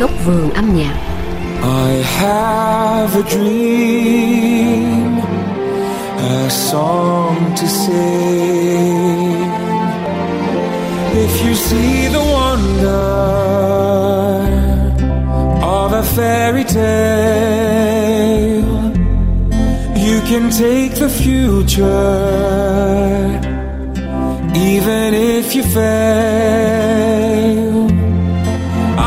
[0.00, 0.94] Góc vườn âm nhạc
[1.62, 5.20] I have a dream,
[6.18, 9.50] a song to sing.
[11.14, 13.12] If you see the wonder
[15.62, 17.62] of a fairy tale,
[19.96, 21.92] you can take the future,
[24.82, 25.86] even if you fail.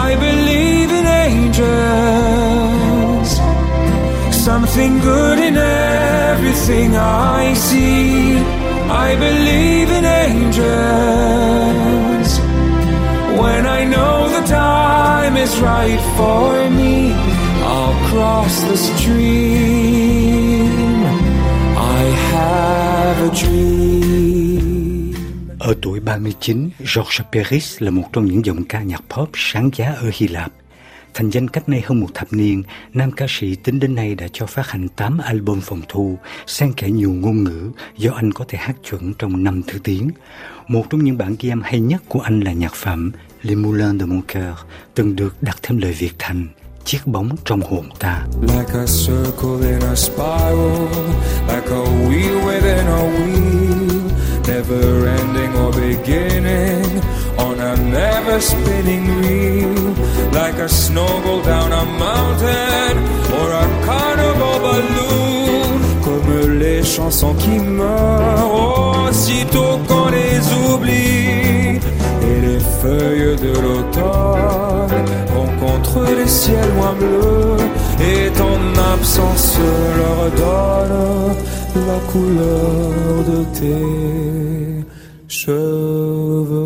[0.07, 3.29] I believe in angels,
[4.47, 8.37] something good in everything I see.
[9.05, 10.69] I believe in angels
[13.41, 17.11] when I know the time is right for me.
[17.73, 19.84] I'll cross the stream.
[25.81, 30.11] Tuổi 39, George Peris là một trong những giọng ca nhạc pop sáng giá ở
[30.13, 30.51] Hy Lạp.
[31.13, 32.63] Thành danh cách nay hơn một thập niên,
[32.93, 36.73] nam ca sĩ tính đến nay đã cho phát hành 8 album phòng thu, xen
[36.73, 40.09] kẽ nhiều ngôn ngữ do anh có thể hát chuẩn trong năm thứ tiếng.
[40.67, 43.99] Một trong những bản ghi âm hay nhất của anh là nhạc phẩm Les Moulins
[43.99, 44.55] de mon cœur,
[44.93, 46.47] từng được đặt thêm lời Việt thành
[46.85, 48.25] Chiếc bóng trong hồn ta.
[48.41, 50.87] Like a circle in a spiral,
[58.41, 59.95] spinning reel,
[60.33, 62.97] like a snowball down a mountain
[63.39, 71.79] or a carnival balloon, comme les chansons qui meurent aussitôt qu'on les oublie,
[72.27, 77.57] et les feuilles de l'automne rencontrent les ciels moins bleus,
[78.01, 78.57] et ton
[78.93, 79.57] absence
[79.97, 81.35] leur donne
[81.87, 84.85] la couleur de tes
[85.27, 86.64] cheveux.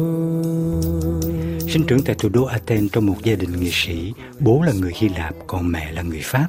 [1.70, 4.92] Sinh trưởng tại thủ đô Athens trong một gia đình nghệ sĩ, bố là người
[4.96, 6.48] Hy Lạp, còn mẹ là người Pháp.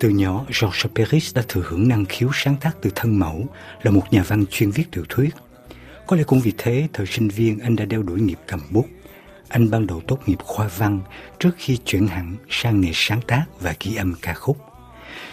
[0.00, 3.46] Từ nhỏ, Georges Peris đã thừa hưởng năng khiếu sáng tác từ thân mẫu,
[3.82, 5.34] là một nhà văn chuyên viết tiểu thuyết.
[6.06, 8.86] Có lẽ cũng vì thế, thời sinh viên anh đã đeo đuổi nghiệp cầm bút.
[9.48, 11.00] Anh ban đầu tốt nghiệp khoa văn
[11.38, 14.58] trước khi chuyển hẳn sang nghề sáng tác và ghi âm ca khúc.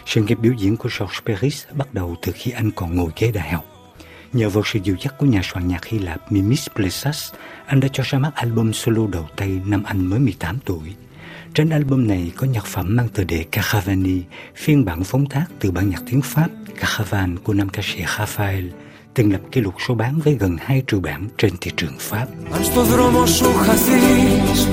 [0.06, 3.32] Sự nghiệp biểu diễn của Georges Peris bắt đầu từ khi anh còn ngồi ghế
[3.32, 3.75] đại học.
[4.35, 7.33] Nhờ vào sự dìu dắt của nhà soạn nhạc Hy Lạp Mimis Plesas,
[7.67, 10.95] anh đã cho ra mắt album solo đầu tay năm anh mới 18 tuổi.
[11.55, 14.23] Trên album này có nhạc phẩm mang tựa đề Caravani,
[14.55, 16.49] phiên bản phóng tác từ bản nhạc tiếng Pháp
[16.81, 18.67] Caravan của nam ca sĩ Raphael,
[19.15, 22.27] từng lập kỷ lục số bán với gần 2 triệu bản trên thị trường Pháp.
[22.53, 24.69] Αν στο δρόμο σου χαθείς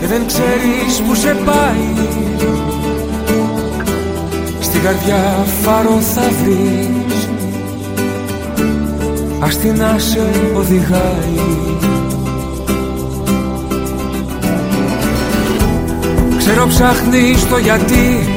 [0.00, 2.08] Και δεν ξέρεις που σε πάει
[4.60, 7.03] Στην καρδιά φάρο θα βρεις
[9.39, 10.19] Ας την να σε
[10.55, 11.55] οδηγάει.
[16.37, 18.29] Ξέρω ψάχνεις το γιατί.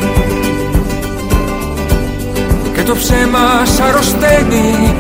[2.75, 4.95] Και το ψέμα σ' αρρωσταίνει.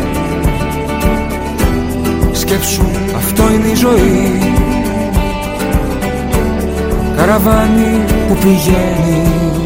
[2.33, 2.87] Σκέψου
[3.17, 4.53] αυτό είναι η ζωή.
[7.17, 9.58] Καραβάνι που πηγαίνει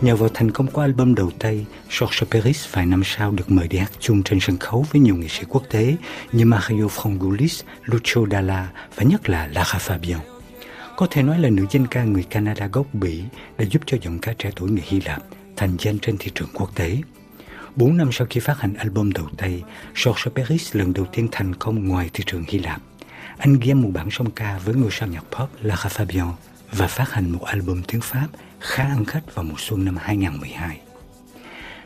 [0.00, 1.66] Nhờ vào thành công của album đầu tay,
[2.00, 5.16] Georges Peris vài năm sau được mời đi hát chung trên sân khấu với nhiều
[5.16, 5.96] nghệ sĩ quốc tế
[6.32, 10.18] như Mario Frangoulis, Lucio Dalla và nhất là Lara Fabian.
[10.96, 13.22] Có thể nói là nữ danh ca người Canada gốc Bỉ
[13.58, 15.22] đã giúp cho giọng ca trẻ tuổi người Hy Lạp
[15.56, 16.96] thành danh trên thị trường quốc tế.
[17.76, 19.62] Bốn năm sau khi phát hành album đầu tay,
[20.04, 22.82] Georges Peris lần đầu tiên thành công ngoài thị trường Hy Lạp.
[23.38, 26.32] Anh ghi âm một bản song ca với ngôi sao nhạc pop Lara Fabian
[26.72, 28.28] và phát hành một album tiếng Pháp
[28.60, 30.80] khá ăn khách vào mùa xuân năm 2012.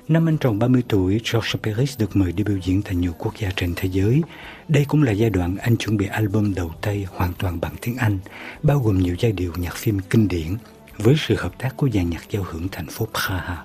[0.09, 3.35] Năm anh tròn 30 tuổi, George Peris được mời đi biểu diễn tại nhiều quốc
[3.39, 4.23] gia trên thế giới.
[4.69, 7.97] Đây cũng là giai đoạn anh chuẩn bị album đầu tay hoàn toàn bằng tiếng
[7.97, 8.19] Anh,
[8.63, 10.57] bao gồm nhiều giai điệu nhạc phim kinh điển
[10.99, 13.65] với sự hợp tác của dàn nhạc giao hưởng thành phố Praha.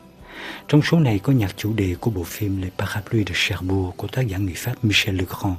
[0.68, 4.08] Trong số này có nhạc chủ đề của bộ phim Les Parapluies de Cherbourg của
[4.08, 5.58] tác giả người Pháp Michel Legrand,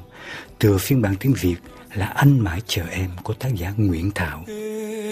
[0.59, 1.57] từ phiên bản tiếng Việt
[1.95, 4.45] là Anh mãi chờ em của tác giả Nguyễn Thảo.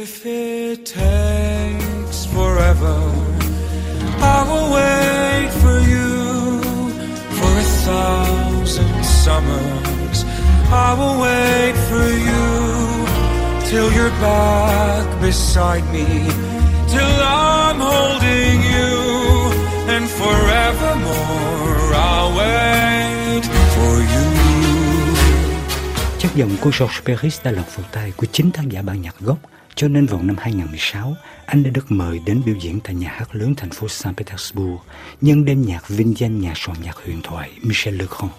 [0.08, 2.98] If it takes forever
[4.36, 6.10] I will wait for you
[7.38, 10.18] For a thousand summers.
[10.88, 12.46] I will wait for you
[13.68, 16.06] Till you're back beside me
[16.94, 18.94] Till I'm holding you.
[19.94, 23.44] And forevermore I'll wait
[23.74, 24.26] for you.
[26.18, 29.14] Chất giọng của George Peris đã lọt vào tay của chính tác giả bản nhạc
[29.20, 29.38] gốc,
[29.76, 33.34] cho nên vào năm 2016, anh đã được mời đến biểu diễn tại nhà hát
[33.34, 34.76] lớn thành phố Saint Petersburg,
[35.20, 38.32] nhân đêm nhạc vinh danh nhà soạn nhạc huyền thoại Michel Legrand.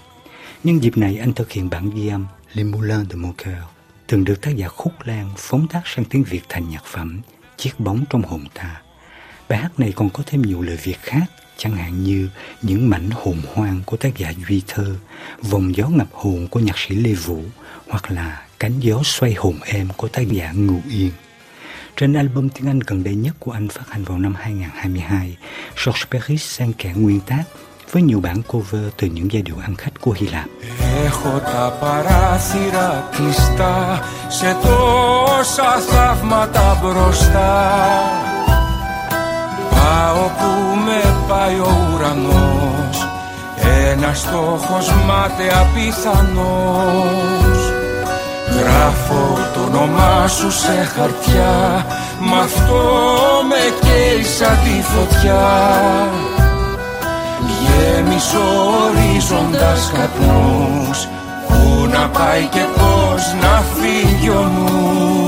[0.63, 3.63] Nhân dịp này anh thực hiện bản ghi âm Les Moulins de Mon Coeur,
[4.07, 7.21] từng được tác giả Khúc Lan phóng tác sang tiếng Việt thành nhạc phẩm
[7.57, 8.81] Chiếc bóng trong hồn ta.
[9.49, 11.25] Bài hát này còn có thêm nhiều lời Việt khác,
[11.57, 12.29] chẳng hạn như
[12.61, 14.95] Những mảnh hồn hoang của tác giả Duy Thơ,
[15.41, 17.43] Vòng gió ngập hồn của nhạc sĩ Lê Vũ,
[17.87, 21.11] hoặc là Cánh gió xoay hồn em của tác giả Ngụ Yên.
[21.96, 25.36] Trên album tiếng Anh gần đây nhất của anh phát hành vào năm 2022,
[25.84, 27.44] George Peris xen kẽ nguyên tác
[27.92, 30.46] với nhiều bản cover từ những giai điệu ăn khách của Hy Lạp.
[31.04, 37.70] Έχω τα παράθυρα κλειστά σε τόσα θαύματα μπροστά
[39.70, 43.06] Πάω που με πάει ο ουρανός
[43.92, 47.65] ένα στόχος μάταια πιθανός
[48.67, 51.85] Γράφω το όνομά σου σε χαρτιά.
[52.19, 52.83] Μ' αυτό
[53.49, 55.45] με καίει σαν τη φωτιά.
[57.61, 61.07] Γέμισε ορίζοντας καπνούς
[61.47, 65.26] Πού να πάει και πώς να φύγει ο νους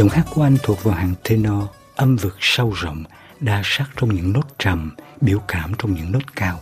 [0.00, 1.62] Giọng hát của anh thuộc vào hàng tenor,
[1.96, 3.04] âm vực sâu rộng,
[3.40, 6.60] đa sắc trong những nốt trầm, biểu cảm trong những nốt cao.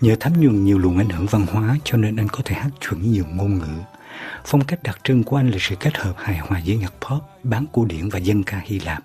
[0.00, 2.70] Nhờ thấm nhuần nhiều luồng ảnh hưởng văn hóa cho nên anh có thể hát
[2.80, 3.82] chuẩn nhiều ngôn ngữ.
[4.44, 7.22] Phong cách đặc trưng của anh là sự kết hợp hài hòa giữa nhạc pop,
[7.42, 9.02] bán cổ điển và dân ca Hy Lạp,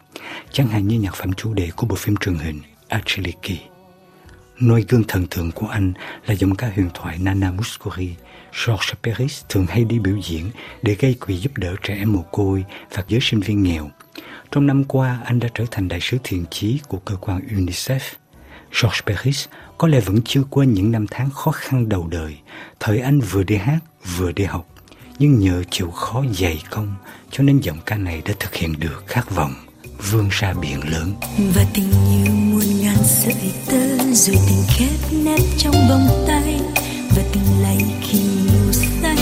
[0.52, 3.60] chẳng hạn như nhạc phẩm chủ đề của bộ phim truyền hình Achiliki.
[4.60, 5.94] nôi gương thần tượng của anh
[6.26, 8.16] là giọng ca huyền thoại Nana Mouskouri.
[8.54, 10.50] George Peris thường hay đi biểu diễn
[10.82, 13.90] để gây quỹ giúp đỡ trẻ em mồ côi và giới sinh viên nghèo.
[14.52, 18.00] Trong năm qua, anh đã trở thành đại sứ thiện chí của cơ quan UNICEF.
[18.82, 19.46] George Peris
[19.78, 22.38] có lẽ vẫn chưa quên những năm tháng khó khăn đầu đời,
[22.80, 23.80] thời anh vừa đi hát
[24.18, 24.68] vừa đi học.
[25.20, 26.96] Nhưng nhờ chịu khó dày công,
[27.32, 29.54] cho nên giọng ca này đã thực hiện được khát vọng
[30.12, 31.14] vươn ra biển lớn.
[31.56, 36.60] Và tình như muôn ngàn sợi tơ rồi tình khép nép trong vòng tay
[37.20, 39.18] và tình lay khi yêu say.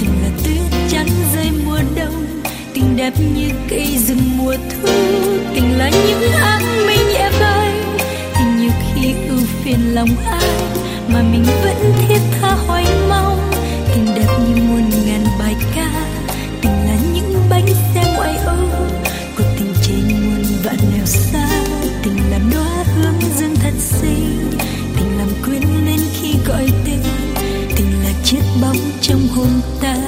[0.00, 2.26] Tình là tuyết trắng rơi mùa đông.
[2.74, 4.88] Tình đẹp như cây rừng mùa thu.
[5.54, 7.72] Tình là những áng mây nhẹ bay
[8.34, 10.48] tình như khi ưu phiền lòng ai
[11.08, 12.85] mà mình vẫn thiết tha hoài
[29.80, 30.05] trong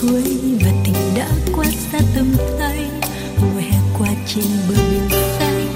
[0.00, 2.90] cuối và tình đã qua xa tầm tay.
[3.40, 5.66] Mùa hè qua trên bờ biển xanh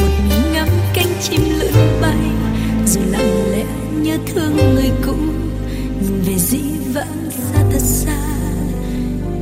[0.00, 2.20] một mình ngắm cánh chim lượn bay.
[2.86, 3.64] Rồi lặng lẽ
[4.02, 5.14] nhớ thương người cũ,
[6.02, 6.60] nhìn về dĩ
[6.94, 8.18] vãng xa thật xa.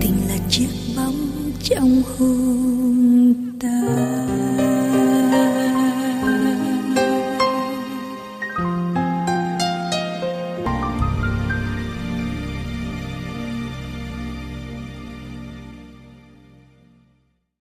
[0.00, 1.30] Tình là chiếc bóng
[1.62, 2.77] trong hồn